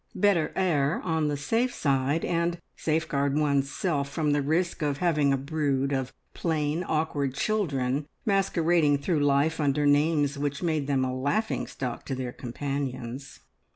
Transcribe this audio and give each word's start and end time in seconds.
Better 0.15 0.51
err 0.55 0.99
on 1.03 1.27
the 1.27 1.37
safe 1.37 1.71
side, 1.71 2.25
and 2.25 2.57
safeguard 2.75 3.37
oneself 3.37 4.09
from 4.09 4.31
the 4.31 4.41
risk 4.41 4.81
of 4.81 4.97
having 4.97 5.31
a 5.31 5.37
brood 5.37 5.93
of 5.93 6.11
plain, 6.33 6.83
awkward 6.87 7.35
children 7.35 8.07
masquerading 8.25 8.97
through 8.97 9.19
life 9.19 9.59
under 9.59 9.85
names 9.85 10.39
which 10.39 10.63
made 10.63 10.87
them 10.87 11.05
a 11.05 11.13
laughing 11.13 11.67
stock 11.67 12.03
to 12.07 12.15
their 12.15 12.31
companions. 12.33 13.41